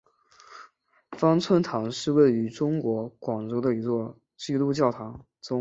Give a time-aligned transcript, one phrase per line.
[1.11, 5.23] 芳村堂是位于中国广州的一座基督教堂。